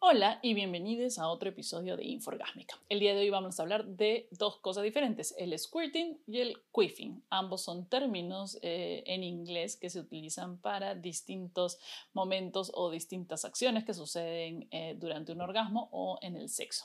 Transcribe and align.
Hola 0.00 0.38
y 0.42 0.54
bienvenidos 0.54 1.18
a 1.18 1.28
otro 1.28 1.48
episodio 1.48 1.96
de 1.96 2.04
Inforgásmica. 2.04 2.80
El 2.88 3.00
día 3.00 3.14
de 3.14 3.22
hoy 3.22 3.30
vamos 3.30 3.58
a 3.58 3.64
hablar 3.64 3.84
de 3.84 4.28
dos 4.30 4.58
cosas 4.58 4.84
diferentes, 4.84 5.34
el 5.38 5.58
squirting 5.58 6.20
y 6.24 6.38
el 6.38 6.62
queefing. 6.72 7.24
Ambos 7.30 7.62
son 7.62 7.88
términos 7.88 8.60
eh, 8.62 9.02
en 9.06 9.24
inglés 9.24 9.74
que 9.74 9.90
se 9.90 9.98
utilizan 9.98 10.58
para 10.58 10.94
distintos 10.94 11.80
momentos 12.12 12.70
o 12.74 12.92
distintas 12.92 13.44
acciones 13.44 13.84
que 13.84 13.92
suceden 13.92 14.68
eh, 14.70 14.94
durante 14.96 15.32
un 15.32 15.40
orgasmo 15.40 15.88
o 15.90 16.20
en 16.22 16.36
el 16.36 16.48
sexo. 16.48 16.84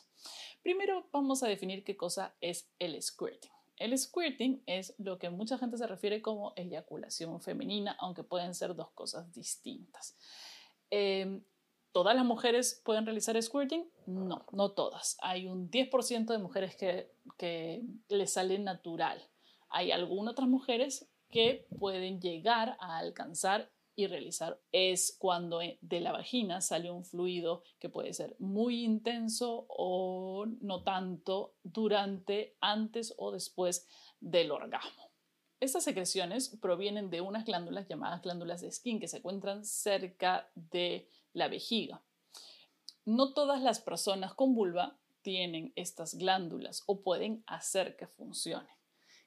Primero 0.63 1.07
vamos 1.11 1.43
a 1.43 1.47
definir 1.47 1.83
qué 1.83 1.95
cosa 1.95 2.33
es 2.41 2.67
el 2.79 2.99
squirting. 2.99 3.51
El 3.77 3.95
squirting 3.95 4.63
es 4.65 4.95
lo 4.97 5.19
que 5.19 5.29
mucha 5.29 5.59
gente 5.59 5.77
se 5.77 5.85
refiere 5.85 6.23
como 6.23 6.53
eyaculación 6.55 7.39
femenina, 7.41 7.95
aunque 7.99 8.23
pueden 8.23 8.55
ser 8.55 8.73
dos 8.73 8.89
cosas 8.89 9.31
distintas. 9.31 10.17
Em, 10.89 11.43
¿Todas 11.93 12.15
las 12.15 12.25
mujeres 12.25 12.81
pueden 12.83 13.05
realizar 13.05 13.41
squirting? 13.41 13.87
No, 14.07 14.47
no 14.51 14.71
todas. 14.71 15.15
Hay 15.21 15.45
un 15.45 15.69
10% 15.69 16.25
de 16.25 16.39
mujeres 16.39 16.75
que, 16.75 17.83
les 18.09 18.33
sale 18.33 18.57
natural. 18.57 19.21
Hay 19.69 19.91
algunas 19.91 20.31
otras 20.31 20.49
mujeres 20.49 21.07
que 21.29 21.67
pueden 21.77 22.19
llegar 22.19 22.77
a 22.79 22.97
alcanzar 22.97 23.71
y 23.95 24.07
realizar. 24.07 24.59
Es 24.71 25.15
cuando 25.19 25.59
de 25.59 26.01
la 26.01 26.11
vagina 26.11 26.61
sale 26.61 26.89
un 26.89 27.05
fluido 27.05 27.61
que 27.77 27.89
puede 27.89 28.11
ser 28.13 28.35
muy 28.39 28.83
intenso 28.83 29.67
o 29.69 30.47
no 30.61 30.81
tanto 30.81 31.53
durante, 31.61 32.57
antes 32.59 33.13
o 33.17 33.31
después 33.31 33.87
del 34.19 34.51
orgasmo. 34.51 35.12
Estas 35.63 35.85
secreciones 35.85 36.49
provienen 36.49 37.09
de 37.09 37.21
unas 37.21 37.45
glándulas 37.45 37.87
llamadas 37.87 38.21
glándulas 38.21 38.59
de 38.59 38.69
skin 38.69 38.99
que 38.99 39.07
se 39.07 39.19
encuentran 39.19 39.63
cerca 39.63 40.49
de 40.55 41.07
la 41.31 41.47
vejiga. 41.47 42.01
No 43.05 43.31
todas 43.33 43.61
las 43.61 43.79
personas 43.79 44.33
con 44.33 44.55
vulva 44.55 44.97
tienen 45.21 45.71
estas 45.77 46.15
glándulas 46.15 46.83
o 46.85 46.99
pueden 46.99 47.45
hacer 47.47 47.95
que 47.95 48.07
funcione. 48.07 48.67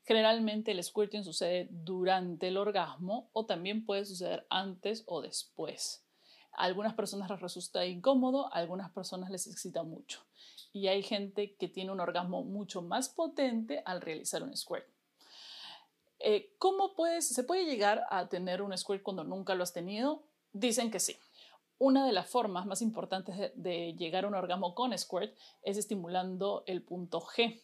Generalmente 0.04 0.72
el 0.72 0.84
squirting 0.84 1.24
sucede 1.24 1.68
durante 1.70 2.48
el 2.48 2.58
orgasmo 2.58 3.30
o 3.32 3.46
también 3.46 3.86
puede 3.86 4.04
suceder 4.04 4.46
antes 4.50 5.04
o 5.06 5.22
después. 5.22 6.04
A 6.52 6.64
algunas 6.64 6.92
personas 6.92 7.30
les 7.30 7.40
resulta 7.40 7.86
incómodo, 7.86 8.52
a 8.52 8.58
algunas 8.58 8.90
personas 8.90 9.30
les 9.30 9.46
excita 9.46 9.84
mucho. 9.84 10.20
Y 10.74 10.88
hay 10.88 11.02
gente 11.02 11.56
que 11.56 11.68
tiene 11.68 11.92
un 11.92 12.00
orgasmo 12.00 12.44
mucho 12.44 12.82
más 12.82 13.08
potente 13.08 13.82
al 13.86 14.02
realizar 14.02 14.42
un 14.42 14.54
squirt. 14.54 14.95
Eh, 16.18 16.54
¿Cómo 16.58 16.94
puedes, 16.94 17.28
se 17.28 17.44
puede 17.44 17.64
llegar 17.64 18.04
a 18.10 18.28
tener 18.28 18.62
un 18.62 18.76
squirt 18.76 19.02
cuando 19.02 19.24
nunca 19.24 19.54
lo 19.54 19.62
has 19.62 19.72
tenido? 19.72 20.22
Dicen 20.52 20.90
que 20.90 21.00
sí. 21.00 21.18
Una 21.78 22.06
de 22.06 22.12
las 22.12 22.28
formas 22.28 22.64
más 22.64 22.80
importantes 22.80 23.52
de, 23.54 23.94
llegar 23.94 24.24
a 24.24 24.28
un 24.28 24.34
orgasmo 24.34 24.74
con 24.74 24.96
squirt 24.96 25.36
es 25.62 25.76
estimulando 25.76 26.64
el 26.66 26.82
punto 26.82 27.20
G 27.20 27.60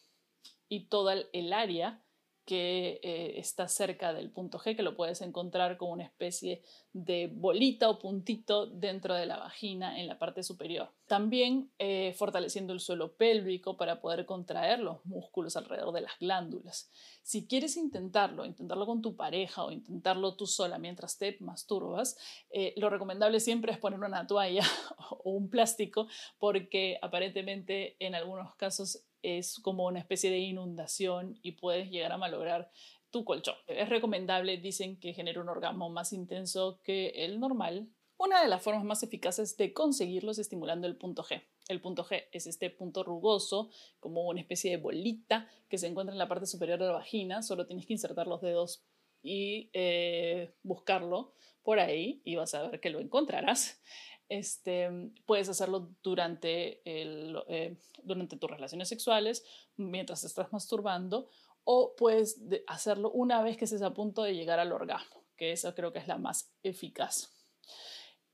y 0.69 0.85
toda 0.85 1.15
el 1.31 1.53
área 1.53 2.03
que 2.45 2.99
eh, 3.03 3.39
está 3.39 3.67
cerca 3.67 4.13
del 4.13 4.29
punto 4.29 4.59
G, 4.59 4.75
que 4.75 4.83
lo 4.83 4.95
puedes 4.95 5.21
encontrar 5.21 5.77
como 5.77 5.93
una 5.93 6.03
especie 6.03 6.61
de 6.91 7.31
bolita 7.33 7.89
o 7.89 7.99
puntito 7.99 8.67
dentro 8.67 9.15
de 9.15 9.25
la 9.25 9.37
vagina 9.37 9.99
en 9.99 10.07
la 10.07 10.19
parte 10.19 10.43
superior. 10.43 10.89
También 11.07 11.71
eh, 11.79 12.13
fortaleciendo 12.17 12.73
el 12.73 12.81
suelo 12.81 13.13
pélvico 13.13 13.77
para 13.77 14.01
poder 14.01 14.25
contraer 14.25 14.79
los 14.79 15.05
músculos 15.05 15.55
alrededor 15.55 15.93
de 15.93 16.01
las 16.01 16.19
glándulas. 16.19 16.91
Si 17.21 17.47
quieres 17.47 17.77
intentarlo, 17.77 18.45
intentarlo 18.45 18.85
con 18.85 19.01
tu 19.01 19.15
pareja 19.15 19.63
o 19.63 19.71
intentarlo 19.71 20.35
tú 20.35 20.45
sola 20.45 20.77
mientras 20.77 21.17
te 21.17 21.37
masturbas, 21.39 22.17
eh, 22.49 22.73
lo 22.75 22.89
recomendable 22.89 23.39
siempre 23.39 23.71
es 23.71 23.77
poner 23.77 23.99
una 23.99 24.27
toalla 24.27 24.63
o 25.23 25.31
un 25.31 25.49
plástico 25.49 26.07
porque 26.39 26.99
aparentemente 27.01 27.95
en 27.99 28.15
algunos 28.15 28.53
casos 28.55 29.05
es 29.23 29.59
como 29.59 29.85
una 29.87 29.99
especie 29.99 30.29
de 30.29 30.39
inundación 30.39 31.39
y 31.41 31.53
puedes 31.53 31.89
llegar 31.89 32.11
a 32.11 32.17
malograr 32.17 32.69
tu 33.09 33.23
colchón. 33.25 33.55
Es 33.67 33.89
recomendable, 33.89 34.57
dicen 34.57 34.99
que 34.99 35.13
genera 35.13 35.41
un 35.41 35.49
orgasmo 35.49 35.89
más 35.89 36.13
intenso 36.13 36.81
que 36.83 37.09
el 37.09 37.39
normal. 37.39 37.89
Una 38.17 38.41
de 38.41 38.47
las 38.47 38.61
formas 38.61 38.83
más 38.83 39.03
eficaces 39.03 39.57
de 39.57 39.73
conseguirlo 39.73 40.31
es 40.31 40.39
estimulando 40.39 40.87
el 40.87 40.97
punto 40.97 41.23
G. 41.23 41.43
El 41.67 41.81
punto 41.81 42.03
G 42.03 42.25
es 42.31 42.47
este 42.47 42.69
punto 42.69 43.03
rugoso, 43.03 43.69
como 43.99 44.27
una 44.27 44.41
especie 44.41 44.71
de 44.71 44.77
bolita 44.77 45.47
que 45.69 45.77
se 45.77 45.87
encuentra 45.87 46.13
en 46.13 46.19
la 46.19 46.27
parte 46.27 46.45
superior 46.45 46.79
de 46.79 46.87
la 46.87 46.93
vagina. 46.93 47.41
Solo 47.41 47.65
tienes 47.65 47.85
que 47.85 47.93
insertar 47.93 48.27
los 48.27 48.41
dedos 48.41 48.83
y 49.21 49.69
eh, 49.73 50.53
buscarlo 50.63 51.33
por 51.63 51.79
ahí 51.79 52.21
y 52.25 52.35
vas 52.35 52.53
a 52.53 52.67
ver 52.67 52.79
que 52.79 52.89
lo 52.89 52.99
encontrarás. 52.99 53.81
Este, 54.29 54.89
puedes 55.25 55.49
hacerlo 55.49 55.91
durante, 56.01 56.81
eh, 56.85 57.77
durante 58.03 58.37
tus 58.37 58.49
relaciones 58.49 58.89
sexuales, 58.89 59.45
mientras 59.75 60.23
estás 60.23 60.51
masturbando, 60.51 61.29
o 61.63 61.95
puedes 61.95 62.41
hacerlo 62.67 63.11
una 63.11 63.41
vez 63.41 63.57
que 63.57 63.65
estés 63.65 63.81
a 63.81 63.93
punto 63.93 64.23
de 64.23 64.35
llegar 64.35 64.59
al 64.59 64.71
orgasmo, 64.71 65.23
que 65.37 65.51
esa 65.51 65.75
creo 65.75 65.93
que 65.93 65.99
es 65.99 66.07
la 66.07 66.17
más 66.17 66.51
eficaz. 66.63 67.31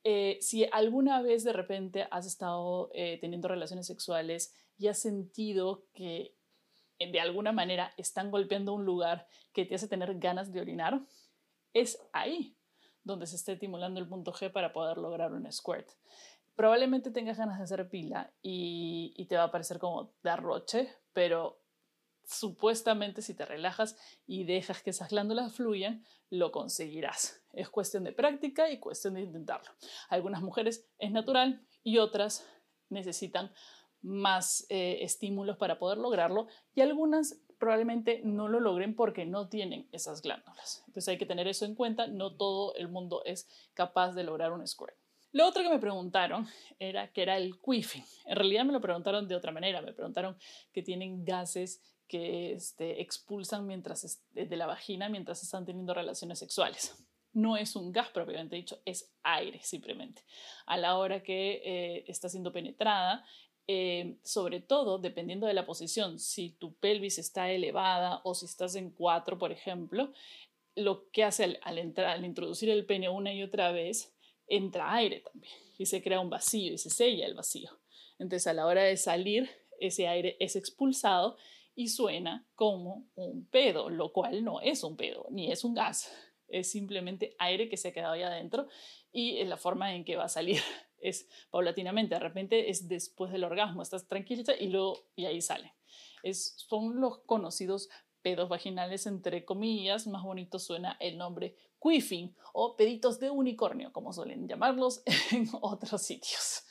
Eh, 0.03 0.37
si 0.41 0.65
alguna 0.71 1.21
vez 1.21 1.43
de 1.43 1.53
repente 1.53 2.07
has 2.09 2.25
estado 2.25 2.89
eh, 2.93 3.17
teniendo 3.19 3.47
relaciones 3.47 3.85
sexuales 3.85 4.55
y 4.77 4.87
has 4.87 4.99
sentido 4.99 5.85
que 5.93 6.35
de 6.99 7.19
alguna 7.19 7.51
manera 7.51 7.93
están 7.97 8.31
golpeando 8.31 8.73
un 8.73 8.85
lugar 8.85 9.27
que 9.53 9.65
te 9.65 9.75
hace 9.75 9.87
tener 9.87 10.17
ganas 10.19 10.51
de 10.51 10.61
orinar, 10.61 11.01
es 11.73 11.99
ahí 12.13 12.58
donde 13.09 13.27
se 13.27 13.35
esté 13.35 13.53
estimulando 13.53 13.99
el 13.99 14.07
punto 14.07 14.31
G 14.31 14.51
para 14.51 14.71
poder 14.71 14.97
lograr 14.97 15.33
un 15.33 15.51
squirt. 15.51 15.89
Probablemente 16.55 17.11
tengas 17.11 17.37
ganas 17.37 17.57
de 17.57 17.63
hacer 17.63 17.89
pila 17.89 18.33
y, 18.41 19.25
te 19.27 19.37
va 19.37 19.43
a 19.43 19.51
parecer 19.51 19.79
como 19.79 20.13
de 20.23 20.29
arroche, 20.29 20.89
pero 21.13 21.61
supuestamente 22.25 23.21
si 23.21 23.33
te 23.33 23.45
relajas 23.45 23.97
y 24.27 24.43
dejas 24.43 24.83
que 24.83 24.91
esas 24.91 25.09
glándulas 25.09 25.53
fluyan, 25.53 26.05
lo 26.29 26.51
conseguirás. 26.51 27.41
Es 27.53 27.69
cuestión 27.69 28.03
de 28.03 28.11
práctica 28.11 28.69
y 28.69 28.79
cuestión 28.79 29.15
de 29.15 29.21
intentarlo. 29.21 29.71
Algunas 30.09 30.41
mujeres 30.41 30.87
es 30.99 31.11
natural 31.11 31.65
y 31.83 31.97
otras 31.97 32.45
necesitan 32.89 33.51
más 34.01 34.65
eh, 34.69 34.99
estímulos 35.01 35.57
para 35.57 35.79
poder 35.79 35.97
lograrlo 35.97 36.47
y 36.75 36.81
algunas 36.81 37.41
probablemente 37.59 38.21
no 38.23 38.47
lo 38.47 38.59
logren 38.59 38.95
porque 38.95 39.25
no 39.25 39.49
tienen 39.49 39.87
esas 39.91 40.21
glándulas. 40.21 40.83
Entonces 40.87 41.09
hay 41.09 41.17
que 41.17 41.25
tener 41.25 41.47
eso 41.47 41.65
en 41.65 41.75
cuenta, 41.75 42.07
no 42.07 42.35
todo 42.35 42.73
el 42.75 42.87
mundo 42.87 43.21
es 43.25 43.47
capaz 43.73 44.13
de 44.13 44.23
lograr 44.23 44.53
un 44.53 44.65
squirt. 44.65 44.95
Lo 45.31 45.45
otro 45.45 45.61
que 45.61 45.69
me 45.69 45.77
preguntaron 45.77 46.47
era 46.79 47.11
que 47.11 47.21
era 47.21 47.37
el 47.37 47.59
queefing. 47.59 48.03
En 48.25 48.35
realidad 48.35 48.65
me 48.65 48.73
lo 48.73 48.81
preguntaron 48.81 49.27
de 49.27 49.35
otra 49.35 49.51
manera, 49.51 49.81
me 49.81 49.93
preguntaron 49.93 50.35
que 50.73 50.81
tienen 50.81 51.23
gases 51.23 51.83
que 52.07 52.53
este, 52.53 53.01
expulsan 53.01 53.67
mientras 53.67 54.23
de 54.31 54.57
la 54.57 54.65
vagina 54.65 55.09
mientras 55.09 55.43
están 55.43 55.65
teniendo 55.65 55.93
relaciones 55.93 56.39
sexuales. 56.39 56.95
No 57.31 57.57
es 57.57 57.75
un 57.75 57.91
gas 57.91 58.09
propiamente 58.09 58.55
dicho, 58.55 58.79
es 58.85 59.11
aire 59.21 59.59
simplemente. 59.61 60.23
A 60.65 60.77
la 60.77 60.97
hora 60.97 61.21
que 61.21 61.61
eh, 61.63 62.05
está 62.07 62.27
siendo 62.27 62.51
penetrada, 62.51 63.23
eh, 63.71 64.17
sobre 64.23 64.61
todo 64.61 64.97
dependiendo 64.97 65.45
de 65.45 65.53
la 65.53 65.67
posición, 65.67 66.17
si 66.17 66.49
tu 66.49 66.73
pelvis 66.73 67.19
está 67.19 67.51
elevada 67.51 68.19
o 68.23 68.33
si 68.33 68.45
estás 68.45 68.73
en 68.73 68.89
cuatro, 68.89 69.37
por 69.37 69.51
ejemplo, 69.51 70.11
lo 70.73 71.07
que 71.11 71.23
hace 71.23 71.59
al, 71.61 71.77
entrar, 71.77 72.07
al 72.07 72.25
introducir 72.25 72.71
el 72.71 72.87
pene 72.87 73.09
una 73.09 73.31
y 73.31 73.43
otra 73.43 73.71
vez, 73.71 74.11
entra 74.47 74.91
aire 74.95 75.19
también 75.19 75.53
y 75.77 75.85
se 75.85 76.01
crea 76.01 76.19
un 76.19 76.31
vacío 76.31 76.73
y 76.73 76.79
se 76.79 76.89
sella 76.89 77.27
el 77.27 77.35
vacío. 77.35 77.69
Entonces 78.17 78.47
a 78.47 78.53
la 78.53 78.65
hora 78.65 78.81
de 78.81 78.97
salir, 78.97 79.47
ese 79.79 80.07
aire 80.07 80.35
es 80.39 80.55
expulsado 80.55 81.37
y 81.75 81.89
suena 81.89 82.47
como 82.55 83.07
un 83.13 83.45
pedo, 83.45 83.91
lo 83.91 84.11
cual 84.11 84.43
no 84.43 84.61
es 84.61 84.83
un 84.83 84.97
pedo, 84.97 85.27
ni 85.29 85.51
es 85.51 85.63
un 85.63 85.75
gas, 85.75 86.11
es 86.47 86.71
simplemente 86.71 87.35
aire 87.37 87.69
que 87.69 87.77
se 87.77 87.89
ha 87.89 87.93
quedado 87.93 88.13
ahí 88.13 88.23
adentro 88.23 88.67
y 89.11 89.37
es 89.37 89.47
la 89.47 89.57
forma 89.57 89.93
en 89.93 90.05
que 90.05 90.15
va 90.15 90.23
a 90.23 90.29
salir 90.29 90.59
es 91.01 91.27
paulatinamente, 91.51 92.15
de 92.15 92.19
repente 92.19 92.69
es 92.69 92.87
después 92.87 93.31
del 93.31 93.43
orgasmo, 93.43 93.81
estás 93.81 94.07
tranquila 94.07 94.53
y, 94.59 94.67
luego, 94.67 95.07
y 95.15 95.25
ahí 95.25 95.41
sale. 95.41 95.73
Es, 96.23 96.55
son 96.57 96.99
los 96.99 97.19
conocidos 97.19 97.89
pedos 98.21 98.49
vaginales, 98.49 99.05
entre 99.07 99.45
comillas, 99.45 100.07
más 100.07 100.23
bonito 100.23 100.59
suena 100.59 100.97
el 100.99 101.17
nombre 101.17 101.55
queefing 101.81 102.35
o 102.53 102.75
peditos 102.75 103.19
de 103.19 103.29
unicornio, 103.29 103.91
como 103.93 104.11
suelen 104.13 104.47
llamarlos 104.47 105.01
en 105.31 105.49
otros 105.61 106.01
sitios. 106.01 106.63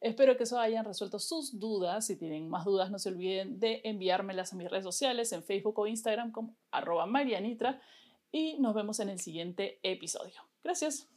Espero 0.00 0.36
que 0.36 0.42
eso 0.42 0.58
hayan 0.58 0.84
resuelto 0.84 1.18
sus 1.18 1.58
dudas. 1.58 2.06
Si 2.06 2.16
tienen 2.16 2.48
más 2.50 2.66
dudas, 2.66 2.90
no 2.90 2.98
se 2.98 3.08
olviden 3.08 3.58
de 3.58 3.80
enviármelas 3.84 4.52
a 4.52 4.56
mis 4.56 4.70
redes 4.70 4.84
sociales, 4.84 5.32
en 5.32 5.42
Facebook 5.42 5.78
o 5.78 5.86
Instagram 5.86 6.30
como 6.30 6.56
arroba 6.70 7.06
marianitra. 7.06 7.80
Y 8.30 8.58
nos 8.58 8.74
vemos 8.74 9.00
en 9.00 9.08
el 9.08 9.18
siguiente 9.18 9.80
episodio. 9.82 10.42
Gracias. 10.62 11.08